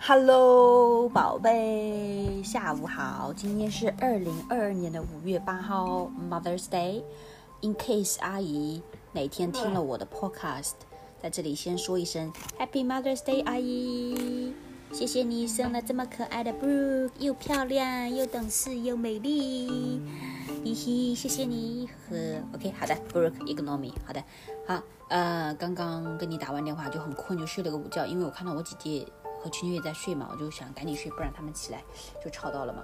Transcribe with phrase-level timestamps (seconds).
[0.00, 3.32] Hello，宝贝，下午好。
[3.34, 7.02] 今天是二零二二年的五月八号，Mother's Day。
[7.60, 8.80] In case 阿姨
[9.12, 10.74] 哪天听了我的 podcast，
[11.20, 14.54] 在这里先说一声 Happy Mother's Day，阿姨，
[14.92, 20.00] 谢谢你生了这么可爱的 Brooke，又漂亮又懂事又美丽，
[20.64, 21.88] 嘿嘿，谢谢你。
[22.08, 22.16] 呵
[22.54, 23.92] ，OK，好的，Brooke，ignore me。
[24.06, 24.22] 好的，
[24.66, 29.04] 好，呃，刚刚跟你打完电话就很困，就睡了个午觉，因为我看到我姐姐。
[29.40, 31.82] 和群群也在睡嘛，我就想赶紧睡，不然他们起来
[32.22, 32.82] 就吵到了嘛。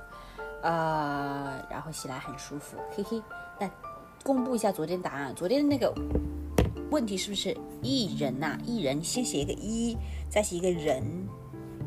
[0.62, 3.22] 呃，然后起来很舒服，嘿嘿。
[3.60, 3.70] 那
[4.22, 5.92] 公布一下昨天答案，昨天的那个
[6.90, 8.58] 问题是不是一人呐？
[8.64, 9.96] 一人先写一个一，
[10.30, 11.04] 再写一个人，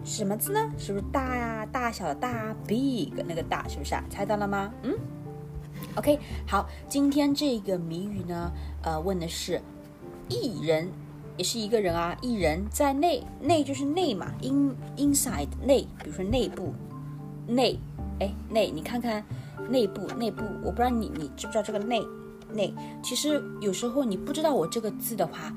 [0.04, 0.72] 什么字呢？
[0.78, 1.66] 是不是大呀？
[1.66, 4.04] 大小的大，big 那个大是不是啊？
[4.10, 4.72] 猜到了吗？
[4.84, 4.96] 嗯
[5.96, 8.52] ，OK，好，今天这个谜语呢，
[8.84, 9.60] 呃，问的是
[10.30, 10.92] 一人。
[11.38, 16.74] 也是一个人啊，一人在内，内就是内嘛，in inside 内，比如说内部，
[17.48, 17.80] 内，
[18.20, 19.24] 哎内，你看看
[19.70, 22.04] 内部内部，我不知道你你知不知道这个内
[22.52, 25.54] 内，其实有时候你不知道我这个字的话，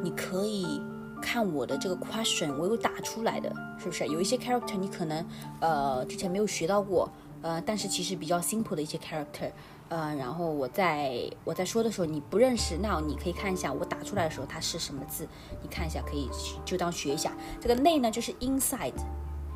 [0.00, 0.80] 你可以
[1.20, 4.06] 看我的这个 question，我有打出来的，是不是？
[4.06, 5.26] 有一些 character 你可能
[5.58, 7.10] 呃之前没有学到过，
[7.46, 9.52] 呃，但是其实比较 simple 的一些 character。
[9.88, 15.28] 呃，然后我在我在说的时候，你不认识，那你可以看一下我打出来的时候它是什么字，
[15.62, 16.28] 你看一下，可以
[16.64, 17.32] 就当学一下。
[17.60, 18.96] 这个内呢，就是 inside，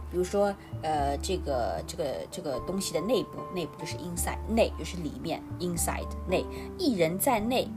[0.08, 6.46] 比如说呃，这个这个这个东西的内部，内部就是 inside，内就是里面，inside 内，
[6.78, 7.68] 一人在内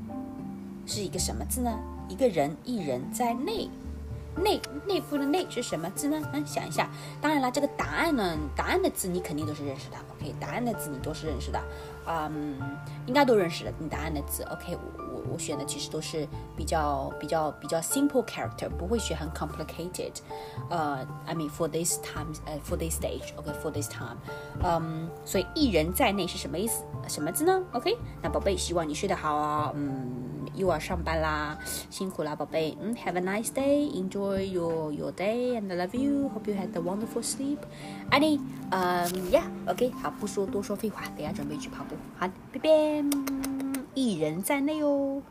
[0.85, 1.75] 是一个什么字呢？
[2.07, 3.67] 一个人，一人在内。
[4.35, 6.21] 内内部的内是什么字呢？
[6.33, 6.89] 嗯，想一下。
[7.21, 9.97] 当然了，这个答案呢，答案的字你肯定都是认识的。
[10.17, 11.61] OK，答案的字你都是认识的。
[12.05, 12.57] 嗯，
[13.05, 13.73] 应该都认识的。
[13.79, 20.13] 你答案的字，OK，我我我选的其实都是比较比较比较 simple character，不会选很 complicated。
[20.69, 24.17] 呃，I mean for this time，呃，for this stage，OK，for this time。
[24.63, 26.83] 嗯，所以一人在内是什么意思？
[27.07, 29.71] 什么字呢？OK，那宝贝，希望你睡得好哦。
[29.75, 30.32] 嗯。
[30.55, 31.57] 又要上班啦，
[31.89, 32.77] 辛苦啦，宝贝。
[32.81, 36.29] 嗯，Have a nice day, enjoy your your day, and I love you.
[36.29, 37.57] Hope you had a wonderful sleep.
[38.09, 38.39] 爱你。
[38.69, 41.95] 嗯，Yeah，OK，好，不说多说废话，等下准备去跑步。
[42.17, 42.69] 好，拜拜。
[43.93, 45.21] 一人在内哦。